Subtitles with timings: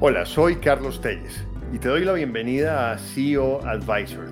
[0.00, 4.30] Hola, soy Carlos Telles y te doy la bienvenida a CEO Advisor,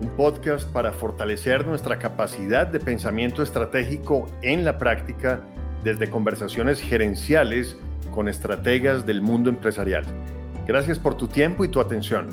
[0.00, 5.42] un podcast para fortalecer nuestra capacidad de pensamiento estratégico en la práctica
[5.82, 7.76] desde conversaciones gerenciales
[8.12, 10.04] con estrategas del mundo empresarial.
[10.68, 12.28] Gracias por tu tiempo y tu atención.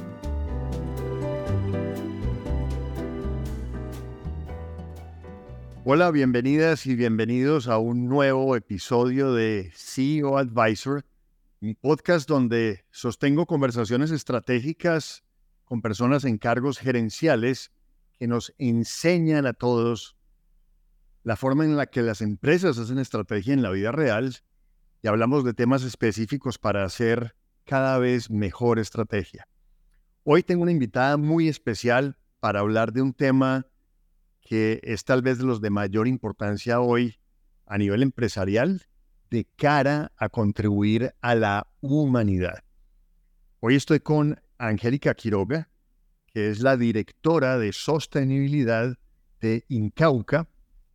[5.86, 11.04] Hola, bienvenidas y bienvenidos a un nuevo episodio de CEO Advisor
[11.66, 15.24] un podcast donde sostengo conversaciones estratégicas
[15.64, 17.72] con personas en cargos gerenciales
[18.20, 20.16] que nos enseñan a todos
[21.24, 24.36] la forma en la que las empresas hacen estrategia en la vida real
[25.02, 29.48] y hablamos de temas específicos para hacer cada vez mejor estrategia.
[30.24, 33.66] Hoy tengo una invitada muy especial para hablar de un tema
[34.40, 37.20] que es tal vez de los de mayor importancia hoy
[37.66, 38.86] a nivel empresarial
[39.36, 42.64] de cara a contribuir a la humanidad.
[43.60, 45.68] Hoy estoy con Angélica Quiroga,
[46.28, 48.98] que es la directora de sostenibilidad
[49.42, 50.48] de Incauca,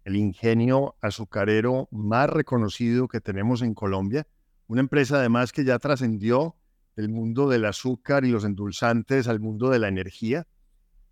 [0.07, 4.27] el ingenio azucarero más reconocido que tenemos en Colombia,
[4.69, 6.57] una empresa además que ya trascendió
[6.97, 10.47] del mundo del azúcar y los endulzantes al mundo de la energía.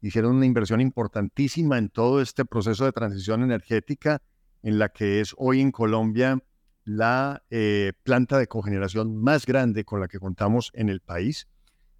[0.00, 4.22] Hicieron una inversión importantísima en todo este proceso de transición energética
[4.62, 6.42] en la que es hoy en Colombia
[6.88, 11.46] la eh, planta de cogeneración más grande con la que contamos en el país.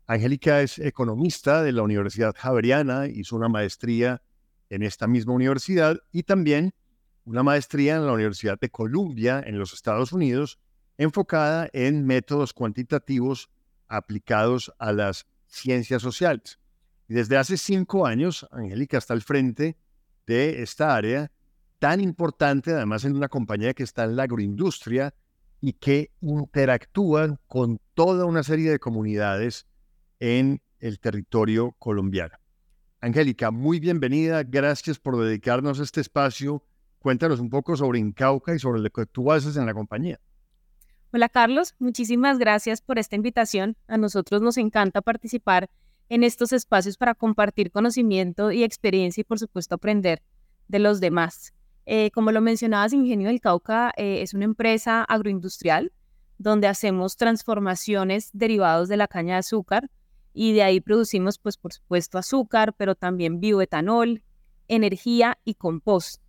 [0.07, 4.23] Angélica es economista de la Universidad Javeriana, hizo una maestría
[4.71, 6.73] en esta misma universidad y también
[7.27, 10.59] una maestría en la Universidad de Columbia en los Estados Unidos,
[10.97, 13.51] enfocada en métodos cuantitativos
[13.89, 16.59] aplicados a las ciencias sociales.
[17.09, 19.77] Y desde hace cinco años, Angélica está al frente
[20.27, 21.31] de esta área
[21.79, 25.15] tan importante, además en una compañía que está en la agroindustria
[25.61, 29.67] y que interactúan con toda una serie de comunidades
[30.21, 32.37] en el territorio colombiano.
[33.01, 36.65] Angélica, muy bienvenida, gracias por dedicarnos este espacio.
[36.99, 40.21] Cuéntanos un poco sobre Incauca y sobre lo que tú haces en la compañía.
[41.13, 43.77] Hola Carlos, muchísimas gracias por esta invitación.
[43.87, 45.71] A nosotros nos encanta participar
[46.09, 50.23] en estos espacios para compartir conocimiento y experiencia y por supuesto aprender
[50.67, 51.55] de los demás.
[51.91, 55.91] Eh, como lo mencionabas, Ingenio del Cauca eh, es una empresa agroindustrial
[56.37, 59.91] donde hacemos transformaciones derivados de la caña de azúcar
[60.35, 64.23] y de ahí producimos, pues por supuesto, azúcar, pero también bioetanol,
[64.69, 66.21] energía y compost.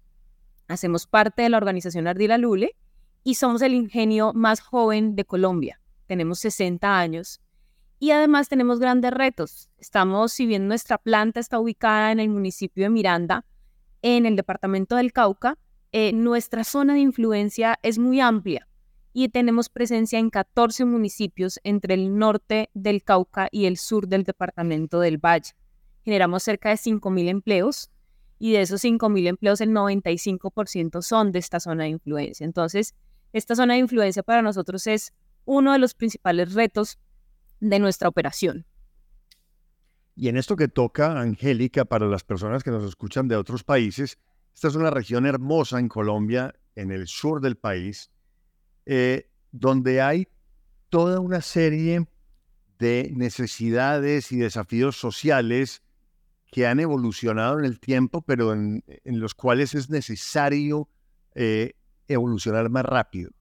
[0.69, 2.77] Hacemos parte de la organización Ardila Lule
[3.25, 5.81] y somos el ingenio más joven de Colombia.
[6.07, 7.41] Tenemos 60 años
[7.99, 9.69] y además tenemos grandes retos.
[9.77, 13.43] Estamos, si bien nuestra planta está ubicada en el municipio de Miranda,
[14.01, 15.57] en el departamento del Cauca,
[15.91, 18.67] eh, nuestra zona de influencia es muy amplia
[19.13, 24.23] y tenemos presencia en 14 municipios entre el norte del Cauca y el sur del
[24.23, 25.53] departamento del Valle.
[26.05, 27.89] Generamos cerca de 5.000 empleos
[28.37, 32.45] y de esos 5.000 empleos el 95% son de esta zona de influencia.
[32.45, 32.95] Entonces,
[33.33, 35.13] esta zona de influencia para nosotros es
[35.45, 36.97] uno de los principales retos
[37.59, 38.65] de nuestra operación.
[40.19, 44.19] Y en esto que toca, Angélica, para las personas que nos escuchan de otros países,
[44.53, 48.11] esta es una región hermosa en Colombia, en el sur del país,
[48.85, 50.27] eh, donde hay
[50.89, 52.05] toda una serie
[52.79, 55.83] de necesidades y desafíos sociales
[56.51, 60.89] que han evolucionado en el tiempo, pero en, los cuales es necesario
[61.33, 61.75] eh,
[62.09, 63.31] evolucionar más rápido,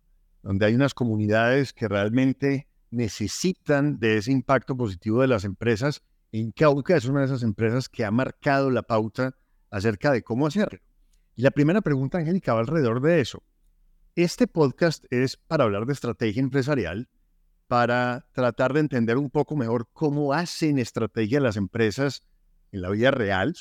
[0.44, 6.96] donde hay unas comunidades que realmente necesitan de ese impacto positivo de las empresas Incauca
[6.96, 9.36] es una de esas empresas que ha marcado la pauta
[9.70, 10.80] acerca de cómo hacerlo.
[11.34, 13.42] Y la primera pregunta, Angélica, va alrededor de eso.
[14.14, 17.08] Este podcast es para hablar de estrategia empresarial,
[17.66, 22.24] para tratar de entender un poco mejor cómo hacen estrategia las empresas
[22.72, 23.54] en la vida real.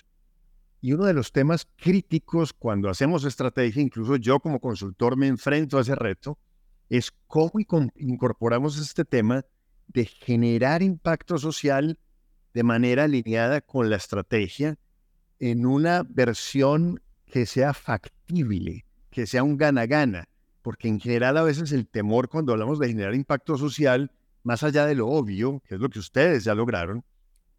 [0.82, 5.78] Y uno de los temas críticos cuando hacemos estrategia, incluso yo como consultor me enfrento
[5.78, 6.38] a ese reto,
[6.90, 7.54] es cómo
[7.96, 9.46] incorporamos este tema
[9.88, 11.98] de generar impacto social
[12.58, 14.80] de manera alineada con la estrategia
[15.38, 20.28] en una versión que sea factible, que sea un gana-gana,
[20.64, 24.12] porque en general a veces el temor cuando hablamos de generar impacto social,
[24.42, 27.06] más allá de lo obvio, que es lo que ustedes ya lograron,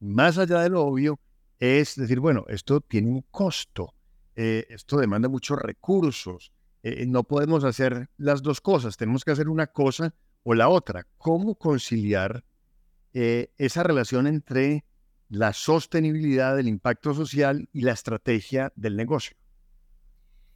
[0.00, 1.20] más allá de lo obvio,
[1.60, 3.94] es decir, bueno, esto tiene un costo,
[4.34, 6.50] eh, esto demanda muchos recursos,
[6.82, 10.12] eh, no podemos hacer las dos cosas, tenemos que hacer una cosa
[10.42, 11.06] o la otra.
[11.18, 12.42] ¿Cómo conciliar
[13.14, 14.84] eh, esa relación entre
[15.28, 19.36] la sostenibilidad del impacto social y la estrategia del negocio?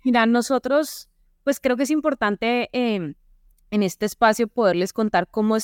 [0.04, 1.08] Mira, nosotros,
[1.44, 3.14] pues creo que es importante em,
[3.70, 5.56] en este espacio poderles contar cómo,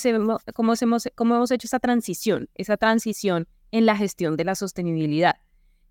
[0.53, 5.35] cómo, hemos, cómo hemos hecho esa transición, esa transición en la gestión de la sostenibilidad.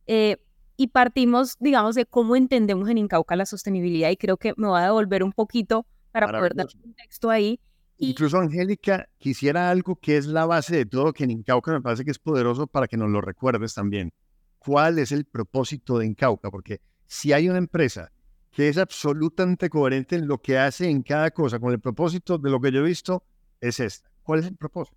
[0.07, 0.39] Eh,
[0.77, 4.81] y partimos, digamos, de cómo entendemos en Incauca la sostenibilidad y creo que me voy
[4.81, 7.61] a devolver un poquito para poder dar contexto ahí.
[8.01, 12.05] Incluso, Angélica, quisiera algo que es la base de todo, que en Incauca me parece
[12.05, 14.13] que es poderoso para que nos lo recuerdes también.
[14.61, 16.51] ¿Cuál es el propósito de Incauca?
[16.51, 18.13] Porque si hay una empresa
[18.53, 22.51] que es absolutamente coherente en lo que hace en cada cosa, con el propósito de
[22.51, 23.25] lo que yo he visto,
[23.61, 24.09] es esta.
[24.23, 24.97] ¿Cuál es el propósito?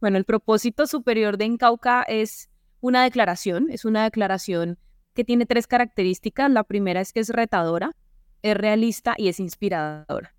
[0.00, 2.50] Bueno, el propósito superior de Incauca es
[2.80, 4.78] una declaración, es una declaración
[5.14, 6.50] que tiene tres características.
[6.50, 7.96] La primera es que es retadora,
[8.42, 10.34] es realista y es inspiradora.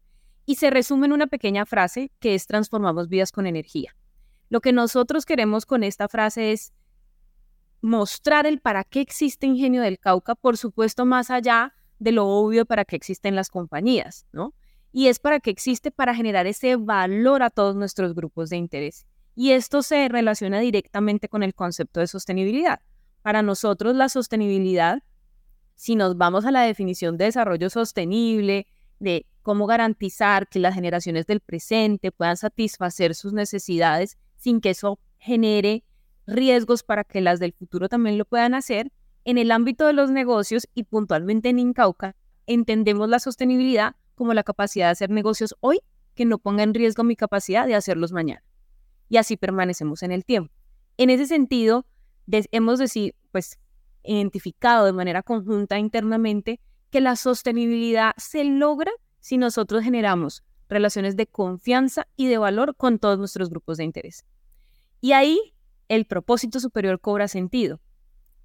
[0.45, 3.95] Y se resume en una pequeña frase que es transformamos vidas con energía.
[4.49, 6.73] Lo que nosotros queremos con esta frase es
[7.81, 12.65] mostrar el para qué existe Ingenio del Cauca, por supuesto, más allá de lo obvio
[12.65, 14.53] para qué existen las compañías, ¿no?
[14.91, 19.05] Y es para que existe para generar ese valor a todos nuestros grupos de interés.
[19.35, 22.81] Y esto se relaciona directamente con el concepto de sostenibilidad.
[23.21, 25.03] Para nosotros la sostenibilidad,
[25.75, 28.67] si nos vamos a la definición de desarrollo sostenible,
[28.99, 34.99] de cómo garantizar que las generaciones del presente puedan satisfacer sus necesidades sin que eso
[35.17, 35.83] genere
[36.25, 38.91] riesgos para que las del futuro también lo puedan hacer,
[39.23, 42.15] en el ámbito de los negocios y puntualmente en Incauca,
[42.47, 45.79] entendemos la sostenibilidad como la capacidad de hacer negocios hoy
[46.15, 48.43] que no ponga en riesgo mi capacidad de hacerlos mañana.
[49.09, 50.53] Y así permanecemos en el tiempo.
[50.97, 51.85] En ese sentido,
[52.27, 53.59] hemos decir, pues,
[54.03, 56.59] identificado de manera conjunta internamente
[56.89, 58.91] que la sostenibilidad se logra
[59.21, 64.25] si nosotros generamos relaciones de confianza y de valor con todos nuestros grupos de interés.
[64.99, 65.39] Y ahí
[65.87, 67.79] el propósito superior cobra sentido,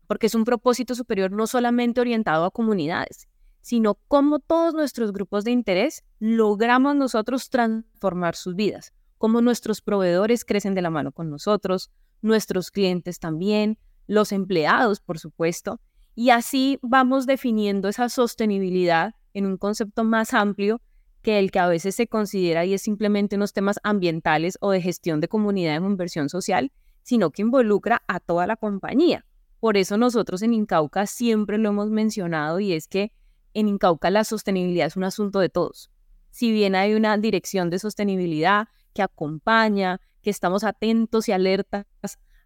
[0.07, 3.29] porque es un propósito superior no solamente orientado a comunidades,
[3.61, 10.45] sino cómo todos nuestros grupos de interés logramos nosotros transformar sus vidas, cómo nuestros proveedores
[10.45, 11.91] crecen de la mano con nosotros,
[12.23, 15.81] nuestros clientes también, los empleados, por supuesto,
[16.15, 20.81] y así vamos definiendo esa sostenibilidad en un concepto más amplio
[21.21, 24.81] que el que a veces se considera y es simplemente unos temas ambientales o de
[24.81, 26.73] gestión de comunidad en inversión social,
[27.03, 29.27] sino que involucra a toda la compañía.
[29.61, 33.13] Por eso nosotros en Incauca siempre lo hemos mencionado y es que
[33.53, 35.91] en Incauca la sostenibilidad es un asunto de todos.
[36.31, 41.85] Si bien hay una dirección de sostenibilidad que acompaña, que estamos atentos y alertas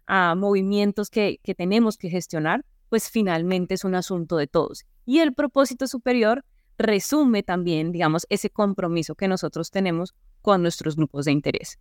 [0.07, 4.85] a movimientos que, que tenemos que gestionar, pues finalmente es un asunto de todos.
[5.05, 6.43] Y el propósito superior
[6.77, 11.79] resume también, digamos, ese compromiso que nosotros tenemos con nuestros grupos de interés.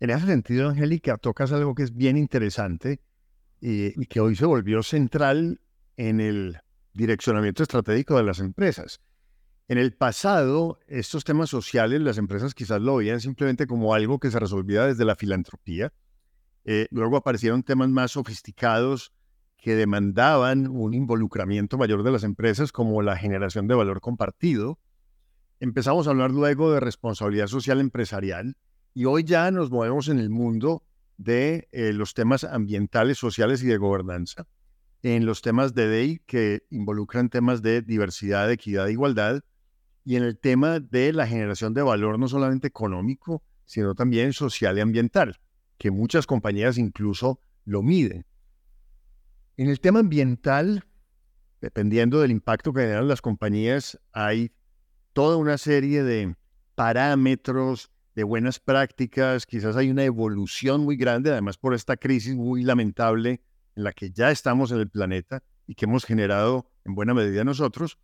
[0.00, 3.00] En ese sentido, Angélica, tocas algo que es bien interesante
[3.60, 5.60] eh, y, que hoy se volvió central
[5.96, 6.58] en el
[6.92, 9.00] direccionamiento estratégico de las empresas.
[9.68, 14.30] En el pasado, estos temas sociales, las empresas quizás lo veían simplemente como algo que
[14.30, 15.92] se resolvía desde la filantropía.
[16.64, 19.12] Eh, luego aparecieron temas más sofisticados
[19.62, 24.80] que demandaban un involucramiento mayor de las empresas, como la generación de valor compartido.
[25.60, 28.56] Empezamos a hablar luego de responsabilidad social empresarial
[28.92, 30.82] y hoy ya nos movemos en el mundo
[31.16, 34.48] de eh, los temas ambientales, sociales y de gobernanza,
[35.04, 39.44] en los temas de DEI que involucran temas de diversidad, equidad e igualdad,
[40.04, 44.76] y en el tema de la generación de valor no solamente económico, sino también social
[44.76, 45.38] y ambiental,
[45.78, 48.26] que muchas compañías incluso lo miden.
[49.58, 50.84] En el tema ambiental,
[51.60, 54.52] dependiendo del impacto que generan las compañías, hay
[55.12, 56.34] toda una serie de
[56.74, 62.62] parámetros, de buenas prácticas, quizás hay una evolución muy grande, además por esta crisis muy
[62.62, 63.42] lamentable
[63.76, 67.44] en la que ya estamos en el planeta y que hemos generado en buena medida
[67.44, 67.98] nosotros.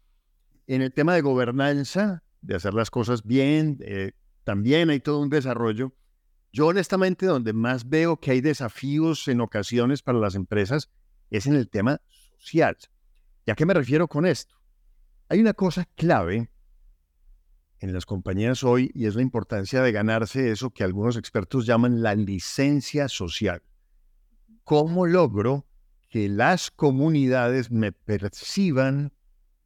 [0.66, 4.12] En el tema de gobernanza, de hacer las cosas bien, eh,
[4.44, 5.94] también hay todo un desarrollo.
[6.52, 10.90] Yo honestamente donde más veo que hay desafíos en ocasiones para las empresas
[11.30, 12.00] es en el tema
[12.38, 12.76] social.
[13.46, 14.56] ¿Y a qué me refiero con esto?
[15.28, 16.50] Hay una cosa clave
[17.80, 22.02] en las compañías hoy y es la importancia de ganarse eso que algunos expertos llaman
[22.02, 23.62] la licencia social.
[24.64, 25.66] ¿Cómo logro
[26.08, 29.12] que las comunidades me perciban,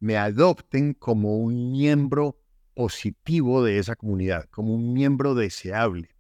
[0.01, 2.39] me adopten como un miembro
[2.75, 6.15] positivo de esa comunidad, como un miembro deseable?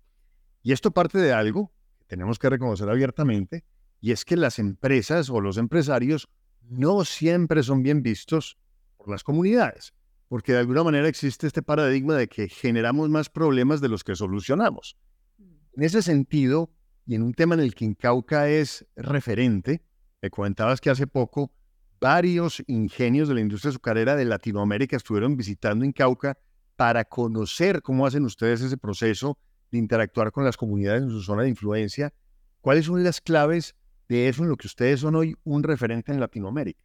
[0.62, 3.64] Y esto parte de algo que tenemos que reconocer abiertamente,
[4.02, 6.28] y es que las empresas o los empresarios
[6.68, 8.59] no siempre son bien vistos
[8.99, 9.94] por las comunidades
[10.32, 14.16] porque de alguna manera existe este paradigma de que generamos más problemas de los que
[14.16, 14.97] solucionamos.
[15.37, 15.44] Mm.
[15.76, 16.71] En ese sentido,
[17.04, 19.82] y en un tema en el que Incauca es referente,
[20.23, 21.52] me comentabas que hace poco
[22.00, 26.38] varios ingenios de la industria azucarera de Latinoamérica estuvieron visitando Incauca
[26.76, 29.37] para conocer cómo hacen ustedes ese proceso
[29.71, 32.14] de interactuar con las comunidades en su zona de influencia.
[32.62, 33.75] ¿Cuáles son las claves
[34.09, 36.82] de eso en lo que ustedes son hoy un referente en Latinoamérica?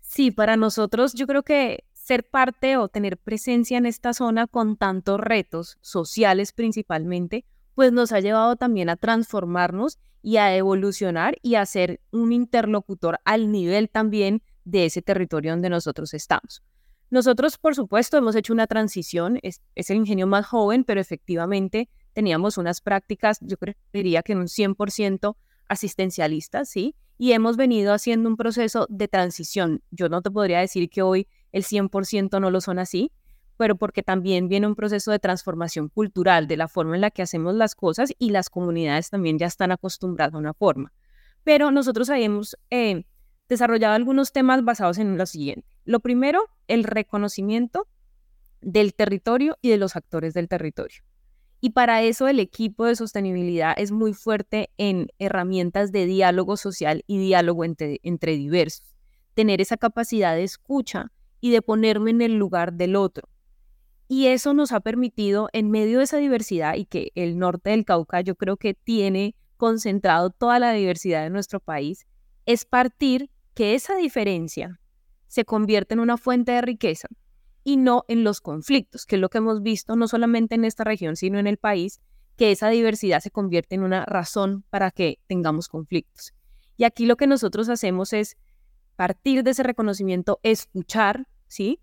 [0.00, 4.76] Sí, para nosotros yo creo que ser parte o tener presencia en esta zona con
[4.76, 11.54] tantos retos sociales principalmente, pues nos ha llevado también a transformarnos y a evolucionar y
[11.54, 16.62] a ser un interlocutor al nivel también de ese territorio donde nosotros estamos.
[17.10, 22.56] Nosotros, por supuesto, hemos hecho una transición, es, el ingenio más joven, pero efectivamente teníamos
[22.56, 23.56] unas prácticas, yo
[23.92, 25.36] diría que en un 100%
[25.72, 26.94] asistencialistas, ¿sí?
[27.18, 29.82] Y hemos venido haciendo un proceso de transición.
[29.90, 33.10] Yo no te podría decir que hoy el 100% no lo son así,
[33.56, 37.22] pero porque también viene un proceso de transformación cultural de la forma en la que
[37.22, 40.92] hacemos las cosas y las comunidades también ya están acostumbradas a una forma.
[41.44, 43.04] Pero nosotros hemos eh,
[43.48, 45.66] desarrollado algunos temas basados en lo siguiente.
[45.84, 47.88] Lo primero, el reconocimiento
[48.60, 51.02] del territorio y de los actores del territorio.
[51.64, 57.04] Y para eso el equipo de sostenibilidad es muy fuerte en herramientas de diálogo social
[57.06, 58.96] y diálogo entre, entre diversos.
[59.34, 63.28] Tener esa capacidad de escucha y de ponerme en el lugar del otro.
[64.08, 67.84] Y eso nos ha permitido, en medio de esa diversidad, y que el norte del
[67.84, 72.08] Cauca yo creo que tiene concentrado toda la diversidad de nuestro país,
[72.44, 74.80] es partir que esa diferencia
[75.28, 77.06] se convierte en una fuente de riqueza
[77.64, 80.84] y no en los conflictos, que es lo que hemos visto no solamente en esta
[80.84, 82.00] región, sino en el país,
[82.36, 86.32] que esa diversidad se convierte en una razón para que tengamos conflictos.
[86.76, 88.36] Y aquí lo que nosotros hacemos es
[88.96, 91.80] partir de ese reconocimiento, escuchar, ¿sí?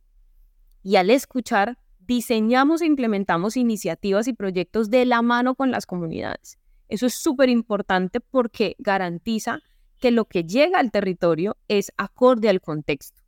[0.83, 6.57] Y al escuchar, diseñamos e implementamos iniciativas y proyectos de la mano con las comunidades.
[6.87, 9.59] Eso es súper importante porque garantiza
[9.99, 13.18] que lo que llega al territorio es acorde al contexto.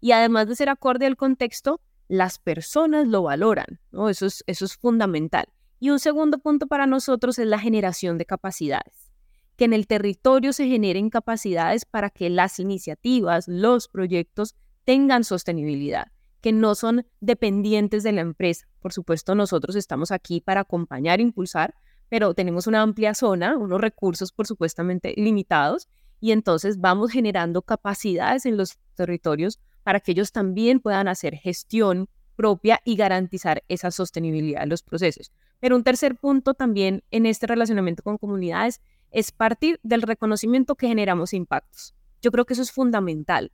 [0.00, 3.80] Y además de ser acorde al contexto, las personas lo valoran.
[4.08, 5.46] Eso es, eso es fundamental.
[5.78, 9.12] Y un segundo punto para nosotros es la generación de capacidades.
[9.56, 16.06] Que en el territorio se generen capacidades para que las iniciativas, los proyectos tengan sostenibilidad,
[16.40, 18.66] que no son dependientes de la empresa.
[18.80, 21.74] Por supuesto, nosotros estamos aquí para acompañar, impulsar,
[22.08, 25.88] pero tenemos una amplia zona, unos recursos por supuestamente limitados,
[26.20, 32.08] y entonces vamos generando capacidades en los territorios para que ellos también puedan hacer gestión
[32.34, 35.30] propia y garantizar esa sostenibilidad de los procesos.
[35.60, 38.80] Pero un tercer punto también en este relacionamiento con comunidades
[39.12, 41.94] es partir del reconocimiento que generamos impactos.
[42.20, 43.52] Yo creo que eso es fundamental.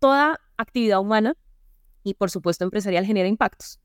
[0.00, 1.34] Toda actividad humana
[2.02, 3.80] y por supuesto empresarial genera impactos.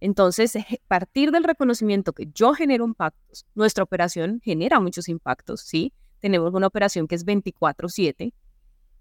[0.00, 0.56] Entonces,
[0.88, 5.92] partir del reconocimiento que yo genero impactos, nuestra operación genera muchos impactos, ¿sí?
[6.18, 8.32] Tenemos una operación que es 24/7.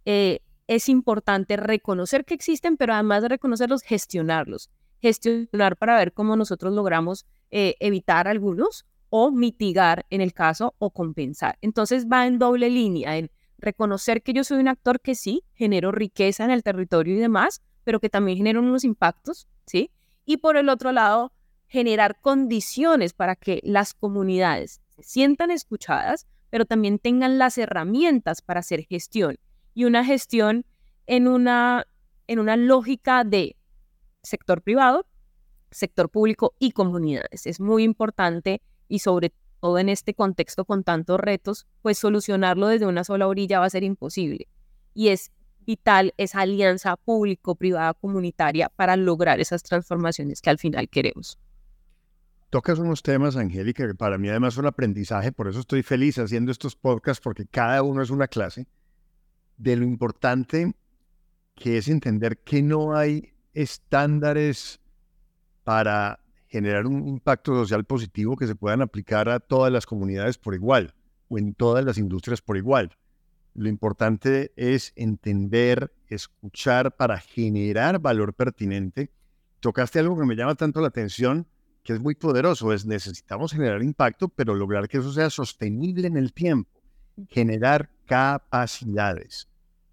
[0.03, 4.69] Eh, es importante reconocer que existen, pero además de reconocerlos, gestionarlos.
[5.01, 10.89] Gestionar para ver cómo nosotros logramos eh, evitar algunos o mitigar en el caso o
[10.89, 11.57] compensar.
[11.61, 15.91] Entonces va en doble línea, en reconocer que yo soy un actor que sí, genero
[15.91, 19.91] riqueza en el territorio y demás, pero que también genero unos impactos, ¿sí?
[20.25, 21.31] y por el otro lado,
[21.67, 28.61] generar condiciones para que las comunidades se sientan escuchadas, pero también tengan las herramientas para
[28.61, 29.37] hacer gestión
[29.75, 30.65] y una gestión
[31.05, 31.85] en una,
[32.25, 33.57] en una lógica de
[34.23, 35.05] sector privado,
[35.69, 37.45] sector público y comunidades.
[37.45, 42.87] Es muy importante y sobre todo en este contexto con tantos retos, pues solucionarlo desde
[42.87, 44.47] una sola orilla va a ser imposible.
[44.93, 51.37] Y es vital esa alianza público-privada comunitaria para lograr esas transformaciones que al final queremos.
[52.49, 56.51] Tocas unos temas, Angélica, que para mí además son aprendizaje, por eso estoy feliz haciendo
[56.51, 58.67] estos podcasts, porque cada uno es una clase
[59.57, 60.73] de lo importante
[61.55, 64.81] que es entender que no hay estándares
[65.63, 70.53] para generar un impacto social positivo que se puedan aplicar a todas las comunidades por
[70.53, 70.93] igual
[71.27, 72.95] o en todas las industrias por igual.
[73.53, 79.09] Lo importante es entender, escuchar para generar valor pertinente.
[79.61, 81.47] Tocaste algo que me llama tanto la atención,
[81.81, 86.17] que es muy poderoso, es necesitamos generar impacto, pero lograr que eso sea sostenible en
[86.17, 86.81] el tiempo,
[87.29, 89.47] generar capacidades.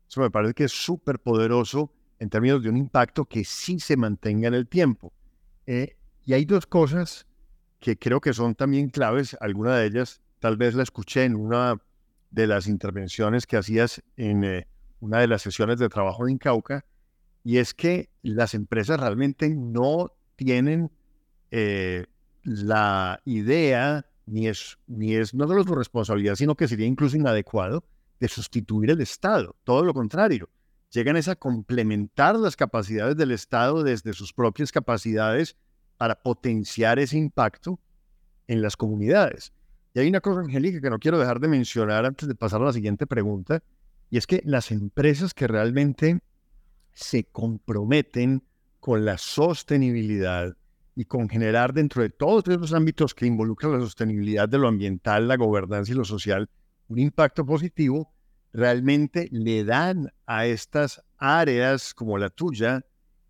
[0.09, 3.97] Eso me parece que es súper poderoso en términos de un impacto que sí se
[3.97, 5.13] mantenga en el tiempo.
[5.67, 7.27] Eh, y hay dos cosas
[7.81, 11.81] que creo que son también claves, alguna de ellas tal vez la escuché en una
[12.33, 14.67] de las intervenciones que hacías en eh,
[14.99, 16.85] una de las sesiones de trabajo en Cauca,
[17.45, 20.91] y es que las empresas realmente no tienen
[21.53, 22.07] eh,
[22.43, 27.85] la idea, ni es, ni es no solo su responsabilidad, sino que sería incluso inadecuado
[28.23, 29.57] de sustituir el Estado.
[29.65, 30.49] Todo lo contrario,
[30.93, 35.57] llegan a complementar las capacidades del Estado desde sus propias capacidades
[35.97, 37.81] para potenciar ese impacto
[38.47, 39.53] en las comunidades.
[39.93, 42.67] Y hay una cosa, Angélica, que no quiero dejar de mencionar antes de pasar a
[42.67, 43.61] la siguiente pregunta,
[44.09, 46.21] y es que las empresas que realmente
[46.93, 48.45] se comprometen
[48.79, 50.57] con la sostenibilidad
[50.95, 55.27] y con generar dentro de todos esos ámbitos que involucran la sostenibilidad de lo ambiental,
[55.27, 56.49] la gobernanza y lo social,
[56.89, 58.12] un impacto positivo,
[58.53, 62.85] realmente le dan a estas áreas como la tuya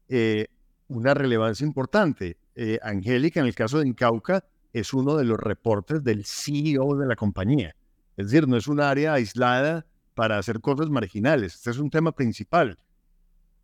[0.08, 0.46] eh,
[0.88, 2.38] una relevancia importante.
[2.54, 7.06] Eh, Angélica, en el caso de Incauca, es uno de los reportes del CEO de
[7.06, 7.74] la compañía.
[8.16, 11.54] Es decir, no es un área aislada para hacer cosas marginales.
[11.54, 12.78] Este es un tema principal.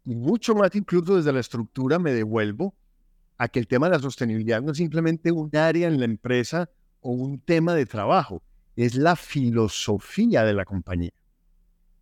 [0.05, 2.75] Y mucho más incluso desde la estructura me devuelvo
[3.37, 6.71] a que el tema de la sostenibilidad no es simplemente un área en la empresa
[7.01, 8.43] o un tema de trabajo,
[8.75, 11.13] es la filosofía de la compañía.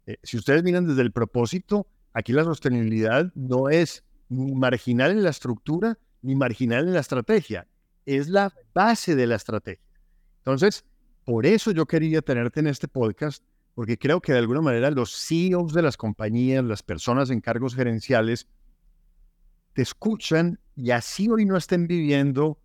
[0.06, 5.22] Eh, si ustedes miran desde el propósito, aquí la sostenibilidad no es ni marginal en
[5.22, 7.68] la estructura ni marginal en la estrategia,
[8.04, 9.84] es la base de la estrategia.
[10.38, 10.84] Entonces,
[11.25, 13.44] por eso yo quería tenerte en este podcast,
[13.75, 17.75] porque creo que de alguna manera los CEOs de las compañías, las personas en cargos
[17.75, 18.48] gerenciales,
[19.72, 22.58] te escuchan y así hoy no estén viviendo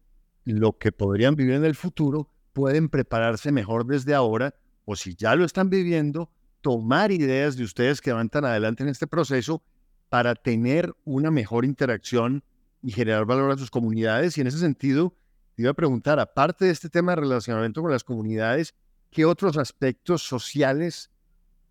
[0.45, 4.55] lo que podrían vivir en el futuro, pueden prepararse mejor desde ahora
[4.85, 6.31] o si ya lo están viviendo,
[6.61, 9.61] tomar ideas de ustedes que van tan adelante en este proceso
[10.09, 12.43] para tener una mejor interacción
[12.81, 14.37] y generar valor a sus comunidades.
[14.37, 15.15] Y en ese sentido,
[15.55, 18.73] te iba a preguntar, aparte de este tema de relacionamiento con las comunidades,
[19.09, 21.11] ¿qué otros aspectos sociales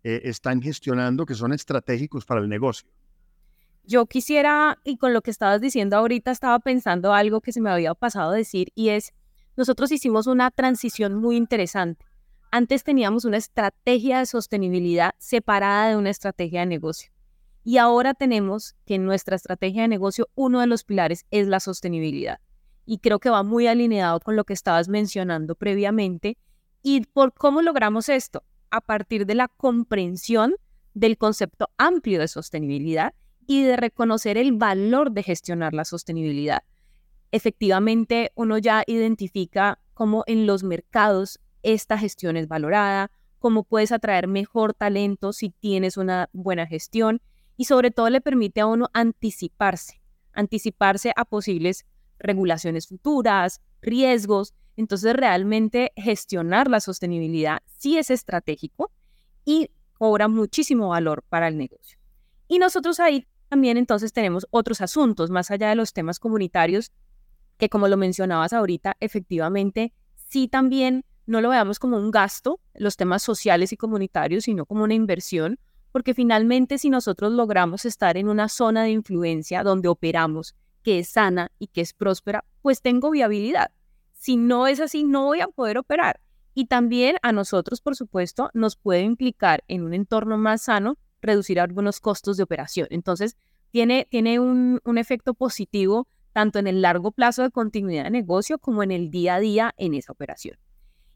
[0.03, 2.89] eh, están gestionando que son estratégicos para el negocio?
[3.83, 7.71] Yo quisiera, y con lo que estabas diciendo ahorita, estaba pensando algo que se me
[7.71, 9.13] había pasado decir, y es,
[9.57, 12.05] nosotros hicimos una transición muy interesante.
[12.53, 17.13] Antes teníamos una estrategia de sostenibilidad separada de una estrategia de negocio.
[17.63, 21.61] Y ahora tenemos que en nuestra estrategia de negocio uno de los pilares es la
[21.61, 22.41] sostenibilidad.
[22.85, 26.37] Y creo que va muy alineado con lo que estabas mencionando previamente.
[26.83, 28.43] ¿Y por cómo logramos esto?
[28.69, 30.55] A partir de la comprensión
[30.93, 33.13] del concepto amplio de sostenibilidad
[33.47, 36.63] y de reconocer el valor de gestionar la sostenibilidad.
[37.31, 44.27] Efectivamente, uno ya identifica cómo en los mercados esta gestión es valorada, cómo puedes atraer
[44.27, 47.21] mejor talento si tienes una buena gestión
[47.57, 50.01] y sobre todo le permite a uno anticiparse,
[50.33, 51.85] anticiparse a posibles
[52.19, 54.53] regulaciones futuras, riesgos.
[54.77, 58.91] Entonces realmente gestionar la sostenibilidad sí es estratégico
[59.43, 61.99] y cobra muchísimo valor para el negocio.
[62.47, 66.91] Y nosotros ahí también entonces tenemos otros asuntos más allá de los temas comunitarios
[67.57, 72.97] que como lo mencionabas ahorita, efectivamente sí también no lo veamos como un gasto, los
[72.97, 75.59] temas sociales y comunitarios, sino como una inversión,
[75.91, 81.09] porque finalmente si nosotros logramos estar en una zona de influencia donde operamos, que es
[81.09, 83.71] sana y que es próspera, pues tengo viabilidad.
[84.13, 86.19] Si no es así, no voy a poder operar.
[86.53, 91.59] Y también a nosotros, por supuesto, nos puede implicar en un entorno más sano reducir
[91.59, 92.87] algunos costos de operación.
[92.89, 93.37] Entonces,
[93.71, 98.57] tiene, tiene un, un efecto positivo tanto en el largo plazo de continuidad de negocio
[98.59, 100.57] como en el día a día en esa operación.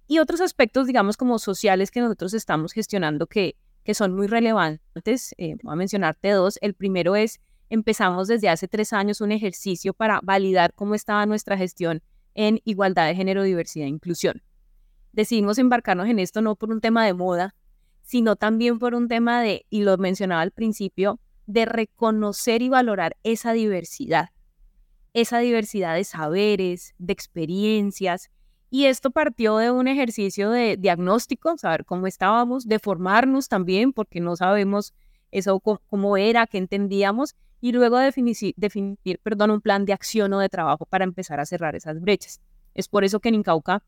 [0.08, 5.34] Y otros aspectos, digamos, como sociales que nosotros estamos gestionando que, que son muy relevantes.
[5.38, 6.60] Eh, voy a mencionarte dos.
[6.62, 7.40] El primero es,
[7.70, 12.04] empezamos desde hace tres años un ejercicio para validar cómo estaba nuestra gestión
[12.36, 14.44] en igualdad de género, diversidad e inclusión.
[15.14, 17.56] Decidimos embarcarnos en esto no por un tema de moda,
[18.02, 23.18] sino también por un tema de, y lo mencionaba al principio, de reconocer y valorar
[23.24, 24.30] esa diversidad,
[25.14, 28.30] esa diversidad de saberes, de experiencias,
[28.70, 34.20] y esto partió de un ejercicio de diagnóstico, saber cómo estábamos, de formarnos también, porque
[34.20, 34.94] no sabemos
[35.32, 38.98] eso cómo era, qué entendíamos, y luego definir, definir
[39.50, 42.42] un plan de acción o de trabajo para empezar a cerrar esas brechas.
[42.74, 43.84] Es por eso que en Incauca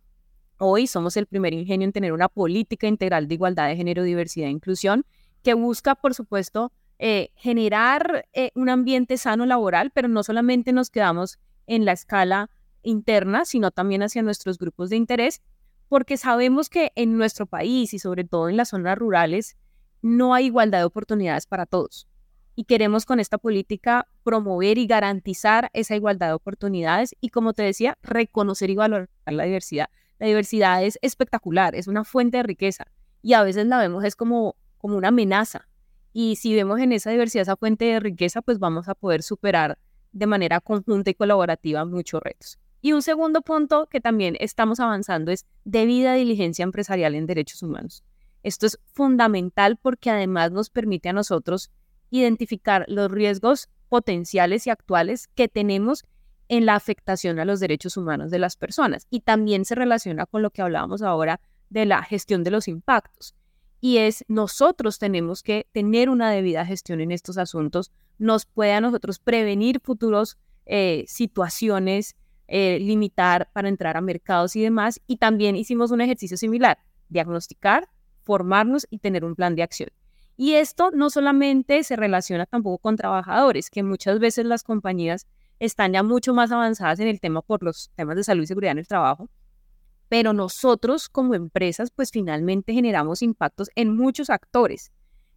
[0.57, 4.47] hoy somos el primer ingenio en tener una política integral de igualdad de género, diversidad
[4.47, 5.05] e inclusión,
[5.43, 10.89] que busca, por supuesto, eh, generar eh, un ambiente sano laboral, pero no solamente nos
[10.89, 11.37] quedamos
[11.67, 12.49] en la escala
[12.83, 15.41] interna, sino también hacia nuestros grupos de interés,
[15.89, 19.57] porque sabemos que en nuestro país y sobre todo en las zonas rurales
[20.01, 22.07] no hay igualdad de oportunidades para todos.
[22.55, 27.63] Y queremos con esta política promover y garantizar esa igualdad de oportunidades y, como te
[27.63, 29.89] decía, reconocer y valorar la diversidad.
[30.19, 32.85] La diversidad es espectacular, es una fuente de riqueza
[33.21, 35.67] y a veces la vemos es como, como una amenaza.
[36.13, 39.77] Y si vemos en esa diversidad esa fuente de riqueza, pues vamos a poder superar
[40.11, 42.57] de manera conjunta y colaborativa muchos retos.
[42.87, 48.01] Y un segundo punto que también estamos avanzando es debida diligencia empresarial en derechos humanos.
[48.43, 51.69] Esto es fundamental porque además nos permite a nosotros
[52.11, 56.05] identificar los riesgos potenciales y actuales que tenemos
[56.47, 59.05] en la afectación a los derechos humanos de las personas.
[59.09, 63.35] Y también se relaciona con lo que hablábamos ahora de la gestión de los impactos.
[63.81, 68.79] Y es nosotros tenemos que tener una debida gestión en estos asuntos, nos puede a
[68.79, 72.15] nosotros prevenir futuros eh, situaciones,
[72.47, 75.01] eh, limitar para entrar a mercados y demás.
[75.07, 76.77] Y también hicimos un ejercicio similar,
[77.09, 77.87] diagnosticar,
[78.23, 79.89] formarnos y tener un plan de acción.
[80.35, 85.25] Y esto no solamente se relaciona tampoco con trabajadores, que muchas veces las compañías
[85.59, 88.73] están ya mucho más avanzadas en el tema por los temas de salud y seguridad
[88.73, 89.29] en el trabajo,
[90.09, 94.91] pero nosotros como empresas pues finalmente generamos impactos en muchos actores.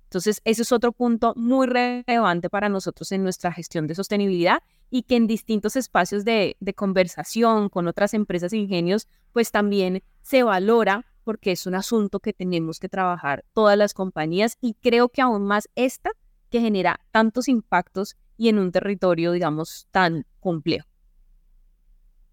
[0.05, 5.03] Entonces, ese es otro punto muy relevante para nosotros en nuestra gestión de sostenibilidad y
[5.03, 10.42] que en distintos espacios de, de conversación con otras empresas e ingenios, pues también se
[10.42, 15.22] valora porque es un asunto que tenemos que trabajar todas las compañías y creo que
[15.22, 16.11] aún más esta
[16.50, 20.88] que genera tantos impactos y en un territorio, digamos, tan complejo.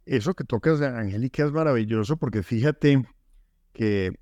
[0.05, 3.05] Eso que tocas, Angélica, es maravilloso porque fíjate
[3.73, 4.17] que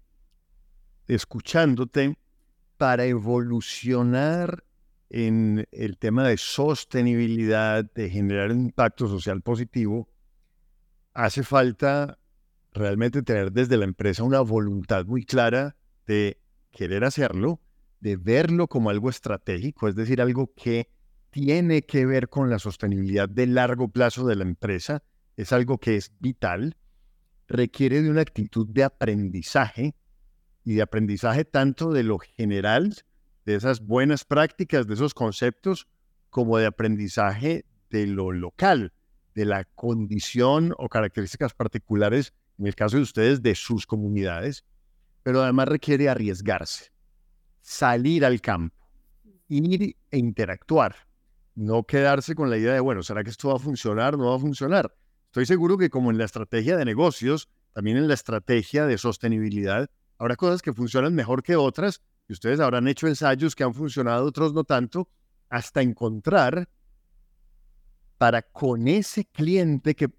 [1.07, 2.17] escuchándote,
[2.77, 4.63] para evolucionar
[5.09, 10.09] en el tema de sostenibilidad, de generar un impacto social positivo,
[11.13, 12.19] hace falta
[12.73, 16.41] realmente tener desde la empresa una voluntad muy clara de
[16.71, 17.61] querer hacerlo,
[17.99, 20.89] de verlo como algo estratégico, es decir, algo que
[21.29, 25.03] tiene que ver con la sostenibilidad de largo plazo de la empresa,
[25.37, 26.77] es algo que es vital,
[27.47, 29.95] requiere de una actitud de aprendizaje
[30.63, 32.95] y de aprendizaje tanto de lo general,
[33.45, 35.88] de esas buenas prácticas, de esos conceptos,
[36.29, 38.93] como de aprendizaje de lo local,
[39.34, 44.65] de la condición o características particulares, en el caso de ustedes, de sus comunidades,
[45.23, 46.91] pero además requiere arriesgarse,
[47.62, 48.75] salir al campo,
[49.47, 50.95] ir e interactuar
[51.55, 54.17] no quedarse con la idea de, bueno, ¿será que esto va a funcionar?
[54.17, 54.93] ¿No va a funcionar?
[55.27, 59.89] Estoy seguro que como en la estrategia de negocios, también en la estrategia de sostenibilidad,
[60.17, 64.25] habrá cosas que funcionan mejor que otras y ustedes habrán hecho ensayos que han funcionado,
[64.25, 65.09] otros no tanto,
[65.49, 66.67] hasta encontrar
[68.17, 70.09] para con ese cliente que,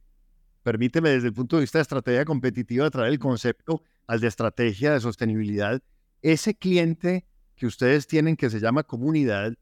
[0.62, 4.92] permíteme desde el punto de vista de estrategia competitiva, traer el concepto al de estrategia
[4.92, 5.82] de sostenibilidad,
[6.22, 9.54] ese cliente que ustedes tienen que se llama comunidad,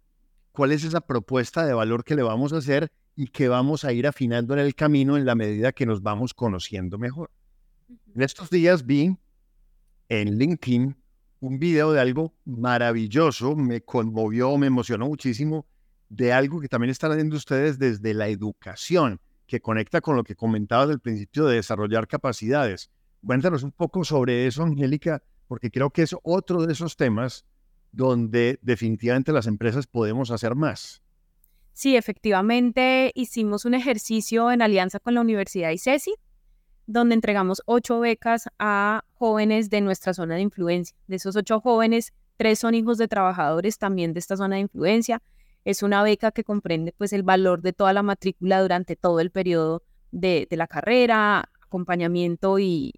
[0.52, 3.92] cuál es esa propuesta de valor que le vamos a hacer y que vamos a
[3.92, 7.30] ir afinando en el camino en la medida que nos vamos conociendo mejor.
[8.14, 9.16] En estos días vi
[10.08, 10.96] en LinkedIn
[11.46, 15.66] un video de algo maravilloso, me conmovió, me emocionó muchísimo,
[16.08, 20.36] de algo que también están haciendo ustedes desde la educación, que conecta con lo que
[20.36, 22.90] comentabas al principio de desarrollar capacidades.
[23.22, 27.44] Cuéntanos un poco sobre eso, Angélica, porque creo que es otro de esos temas
[27.92, 31.02] donde definitivamente las empresas podemos hacer más.
[31.74, 36.14] Sí, efectivamente hicimos un ejercicio en alianza con la Universidad ICESI,
[36.86, 40.96] donde entregamos ocho becas a jóvenes de nuestra zona de influencia.
[41.06, 45.22] De esos ocho jóvenes, tres son hijos de trabajadores también de esta zona de influencia.
[45.64, 49.30] Es una beca que comprende pues el valor de toda la matrícula durante todo el
[49.30, 52.92] periodo de, la carrera, acompañamiento y,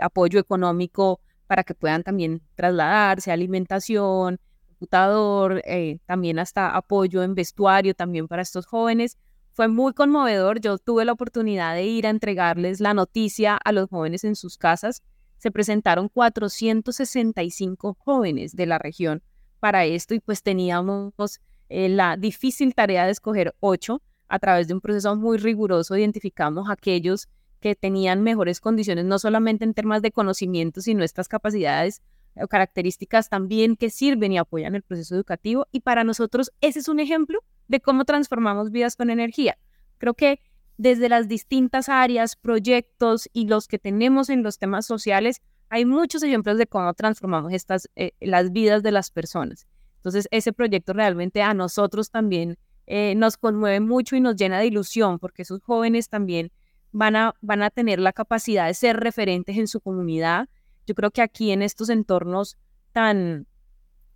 [0.00, 7.94] apoyo económico para que puedan también trasladarse, alimentación, computador, eh, también hasta apoyo en vestuario
[7.94, 9.16] también para estos jóvenes.
[9.56, 10.60] Fue muy conmovedor.
[10.60, 14.58] Yo tuve la oportunidad de ir a entregarles la noticia a los jóvenes en sus
[14.58, 15.02] casas.
[15.38, 19.22] Se presentaron 465 jóvenes de la región
[19.58, 21.14] para esto y pues teníamos
[21.70, 25.96] eh, la difícil tarea de escoger ocho a través de un proceso muy riguroso.
[25.96, 27.26] Identificamos aquellos
[27.58, 32.02] que tenían mejores condiciones, no solamente en temas de conocimiento, sino estas capacidades
[32.40, 35.66] o características también que sirven y apoyan el proceso educativo.
[35.72, 39.58] Y para nosotros ese es un ejemplo de cómo transformamos vidas con energía.
[39.98, 40.40] Creo que
[40.78, 46.22] desde las distintas áreas, proyectos y los que tenemos en los temas sociales, hay muchos
[46.22, 49.66] ejemplos de cómo transformamos estas, eh, las vidas de las personas.
[49.96, 54.66] Entonces, ese proyecto realmente a nosotros también eh, nos conmueve mucho y nos llena de
[54.66, 56.52] ilusión, porque esos jóvenes también
[56.92, 60.48] van a, van a tener la capacidad de ser referentes en su comunidad.
[60.86, 62.56] Yo creo que aquí en estos entornos
[62.92, 63.46] tan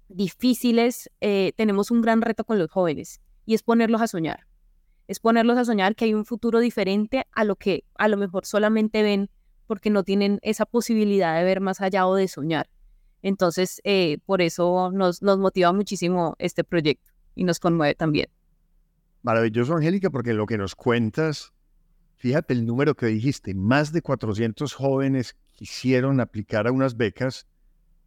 [0.08, 4.46] difíciles eh, tenemos un gran reto con los jóvenes y es ponerlos a soñar.
[5.08, 8.46] Es ponerlos a soñar que hay un futuro diferente a lo que a lo mejor
[8.46, 9.28] solamente ven
[9.66, 12.68] porque no tienen esa posibilidad de ver más allá o de soñar.
[13.22, 18.28] Entonces, eh, por eso nos, nos motiva muchísimo este proyecto y nos conmueve también.
[19.22, 21.52] Maravilloso, Angélica, porque lo que nos cuentas
[22.20, 27.46] Fíjate el número que dijiste, más de 400 jóvenes quisieron aplicar a unas becas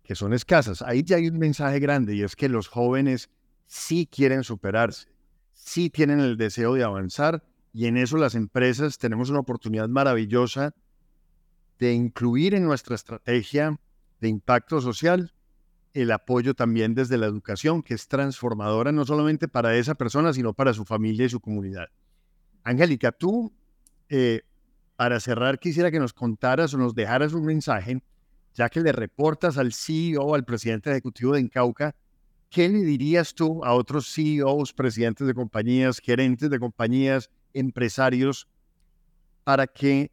[0.03, 0.83] que son escasas.
[0.83, 3.31] Ahí ya hay un mensaje grande y es que los jóvenes
[3.65, 5.07] sí quieren superarse,
[5.51, 10.75] sí tienen el deseo de avanzar Y en eso las empresas tenemos una oportunidad maravillosa
[11.79, 13.79] de incluir en nuestra estrategia
[14.21, 15.33] de impacto social
[15.95, 20.53] el apoyo también desde la educación, que es transformadora no solamente para esa persona, sino
[20.53, 21.87] para su familia y su comunidad.
[22.63, 23.51] Angélica, tú,
[24.15, 24.43] eh,
[24.95, 28.03] para cerrar, quisiera que nos contaras o nos dejaras un mensaje,
[28.53, 31.95] ya que le reportas al CEO, al presidente ejecutivo de Encauca,
[32.51, 38.47] ¿qué le dirías tú a otros CEOs, presidentes de compañías, gerentes de compañías, empresarios,
[39.43, 40.11] para que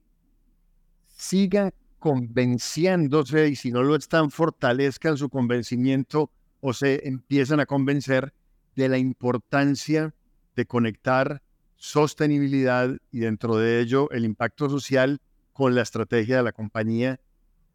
[1.06, 8.32] siga convenciéndose y si no lo están, fortalezcan su convencimiento o se empiezan a convencer
[8.76, 10.14] de la importancia
[10.56, 11.42] de conectar
[11.80, 15.18] sostenibilidad y dentro de ello el impacto social
[15.54, 17.18] con la estrategia de la compañía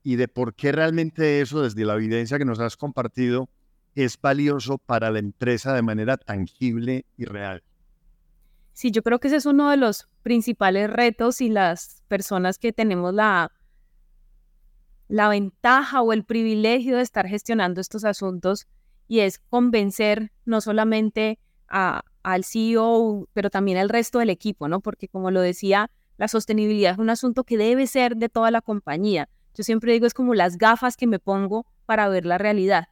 [0.04, 3.50] y de por qué realmente eso, desde la evidencia que nos has compartido,
[3.96, 7.64] es valioso para la empresa de manera tangible y real.
[8.74, 12.72] Sí, yo creo que ese es uno de los principales retos y las personas que
[12.72, 13.52] tenemos la
[15.08, 18.68] la ventaja o el privilegio de estar gestionando estos asuntos
[19.08, 21.40] y es convencer no solamente
[22.26, 24.80] al CEO, pero también al resto del equipo, ¿no?
[24.80, 28.62] Porque como lo decía, la sostenibilidad es un asunto que debe ser de toda la
[28.62, 29.30] compañía.
[29.54, 32.88] Yo siempre digo, es como las gafas que me pongo para ver la realidad.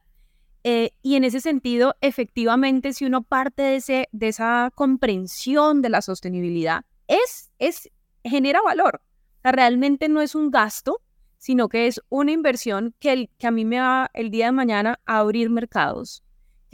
[0.62, 5.90] Eh, y en ese sentido, efectivamente, si uno parte de, ese, de esa comprensión de
[5.90, 7.90] la sostenibilidad, es, es,
[8.22, 9.02] genera valor.
[9.42, 11.02] Realmente no es un gasto,
[11.38, 15.00] sino que es una inversión que, que a mí me va el día de mañana
[15.04, 16.23] a abrir mercados,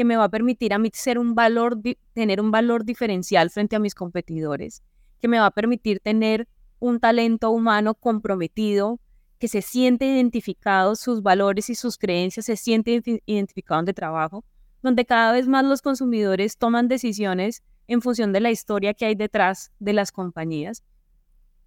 [0.01, 1.79] que me va a permitir a mí ser un valor,
[2.15, 4.83] tener un valor diferencial frente a mis competidores,
[5.21, 8.99] que me va a permitir tener un talento humano comprometido,
[9.39, 14.43] que se siente identificado, sus valores y sus creencias se siente identificado de trabajo,
[14.83, 19.15] donde cada vez más los consumidores toman decisiones en función de la historia que hay
[19.15, 20.83] detrás de las compañías.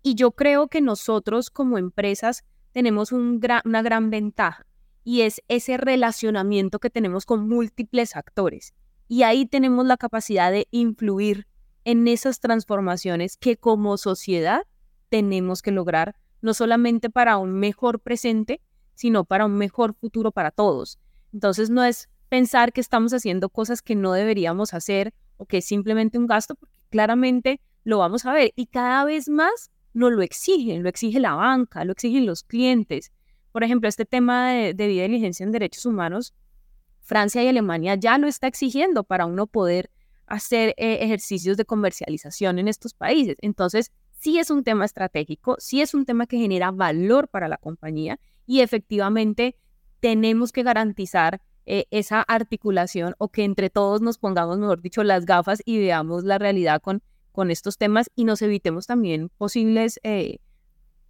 [0.01, 4.65] Y yo creo que nosotros como empresas tenemos una gran ventaja
[5.03, 8.73] y es ese relacionamiento que tenemos con múltiples actores.
[9.07, 11.47] Y ahí tenemos la capacidad de influir
[11.85, 14.63] en esas transformaciones que como sociedad
[15.09, 18.61] tenemos que lograr, no solamente para un mejor presente,
[18.95, 20.99] sino para un mejor futuro para todos.
[21.33, 25.65] Entonces no es pensar que estamos haciendo cosas que no deberíamos hacer o que es
[25.65, 28.53] simplemente un gasto, porque claramente lo vamos a ver.
[28.55, 33.11] Y cada vez más no lo exigen, lo exige la banca, lo exigen los clientes.
[33.53, 36.33] Por ejemplo, este tema de, de vida diligencia en derechos humanos,
[36.99, 39.89] Francia y Alemania ya lo está exigiendo para uno poder
[40.27, 43.37] hacer eh, ejercicios de comercialización en estos países.
[43.39, 47.57] Entonces, sí es un tema estratégico, sí es un tema que genera valor para la
[47.57, 49.55] compañía y efectivamente
[50.01, 55.25] tenemos que garantizar eh, esa articulación o que entre todos nos pongamos, mejor dicho, las
[55.25, 57.01] gafas y veamos la realidad con
[57.33, 60.37] con estos temas y nos evitemos también posibles eh,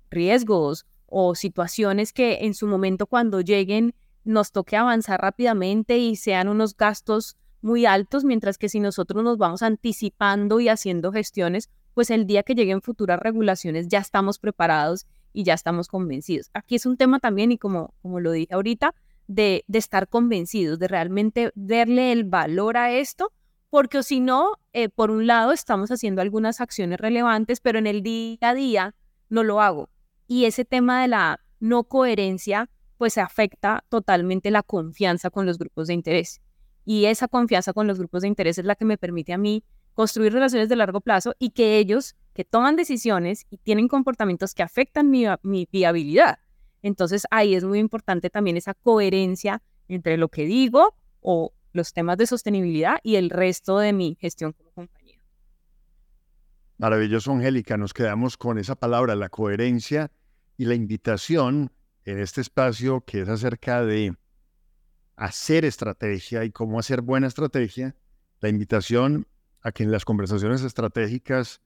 [0.10, 6.48] riesgos o situaciones que en su momento cuando lleguen nos toque avanzar rápidamente y sean
[6.48, 12.10] unos gastos muy altos, mientras que si nosotros nos vamos anticipando y haciendo gestiones, pues
[12.10, 16.50] el día que lleguen futuras regulaciones ya estamos preparados y ya estamos convencidos.
[16.54, 18.96] Aquí es un tema también, y como, como lo dije ahorita,
[19.28, 23.32] de, de estar convencidos, de realmente darle el valor a esto
[23.74, 28.04] porque si no, eh, por un lado estamos haciendo algunas acciones relevantes, pero en el
[28.04, 28.96] día a día
[29.30, 29.90] no lo hago.
[30.28, 35.88] Y ese tema de la no coherencia, pues afecta totalmente la confianza con los grupos
[35.88, 36.42] de interés.
[36.86, 39.64] Y esa confianza con los grupos de interés es la que me permite a mí
[39.94, 44.64] construir relaciones de largo plazo y que ellos, que toman decisiones y tienen comportamientos que
[44.64, 46.40] afectan mi, mi viabilidad.
[46.82, 52.18] Entonces ahí es muy importante también esa coherencia entre lo que digo o los temas
[52.18, 55.03] de sostenibilidad y el resto de mi gestión como compañía.
[56.78, 57.78] Maravilloso, Angélica.
[57.78, 60.12] Nos quedamos con esa palabra, la coherencia
[60.58, 61.72] y la invitación
[62.06, 64.16] en este espacio que es acerca de
[65.16, 67.96] hacer estrategia y cómo hacer buena estrategia.
[68.42, 69.28] La invitación
[69.62, 71.62] a que en las conversaciones estratégicas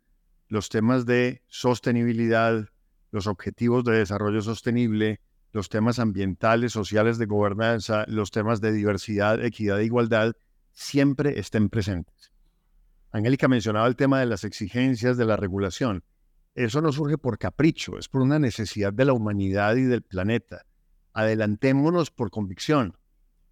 [0.48, 2.70] los temas de sostenibilidad,
[3.12, 5.20] los objetivos de desarrollo sostenible,
[5.52, 10.34] los temas ambientales, sociales, de gobernanza, los temas de diversidad, equidad e igualdad,
[10.74, 12.32] siempre estén presentes.
[13.12, 16.04] Angélica mencionaba el tema de las exigencias de la regulación.
[16.56, 20.66] Eso no surge por capricho, es por una necesidad de la humanidad y del planeta.
[21.14, 22.98] Adelantémonos por convicción.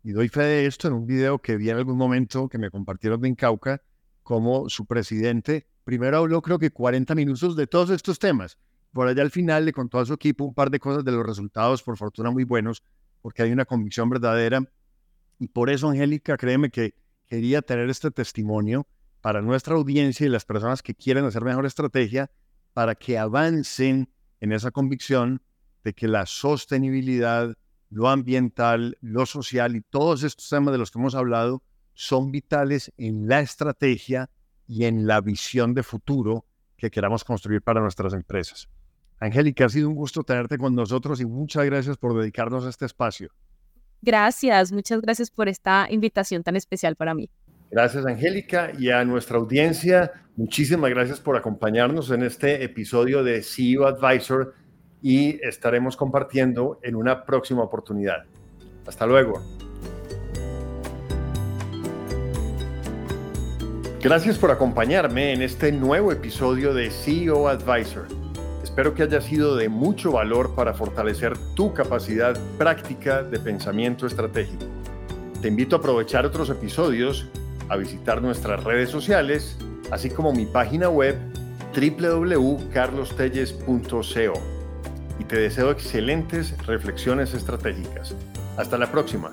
[0.04, 2.70] Y doy fe de esto en un video que vi en algún momento que me
[2.70, 3.82] compartieron de Incauca,
[4.24, 8.58] como su presidente primero habló creo que 40 minutos de todos estos temas
[8.96, 11.26] por allá al final le contó a su equipo un par de cosas de los
[11.26, 12.82] resultados, por fortuna muy buenos,
[13.22, 14.64] porque hay una convicción verdadera.
[15.38, 16.96] Y por eso, Angélica, créeme que
[17.28, 18.88] quería tener este testimonio
[19.26, 22.30] para nuestra audiencia y las personas que quieren hacer mejor estrategia
[22.74, 24.08] para que avancen
[24.40, 25.42] en esa convicción
[25.84, 27.58] de que la sostenibilidad,
[27.90, 31.64] lo ambiental, lo social y todos estos temas de los que hemos hablado
[31.96, 34.30] son vitales en la estrategia
[34.68, 36.46] y en la visión de futuro
[36.78, 38.70] que queramos construir para nuestras empresas.
[39.20, 42.86] Angélica, ha sido un gusto tenerte con nosotros y muchas gracias por dedicarnos a este
[42.86, 43.32] espacio.
[44.04, 47.32] Gracias, muchas gracias por esta invitación tan especial para mí.
[47.76, 53.86] Gracias, Angélica, y a nuestra audiencia, muchísimas gracias por acompañarnos en este episodio de CEO
[53.86, 54.54] Advisor
[55.02, 58.24] y estaremos compartiendo en una próxima oportunidad.
[58.88, 59.44] Hasta luego.
[64.02, 68.08] Gracias por acompañarme en este nuevo episodio de CEO Advisor.
[68.64, 74.64] Espero que haya sido de mucho valor para fortalecer tu capacidad práctica de pensamiento estratégico.
[75.42, 77.30] Te invito a aprovechar otros episodios,
[77.70, 79.58] a visitar nuestras redes sociales,
[79.92, 81.16] así como mi página web
[81.76, 84.34] www.carlostelles.co.
[85.20, 88.16] Y te deseo excelentes reflexiones estratégicas.
[88.58, 89.32] Hasta la próxima.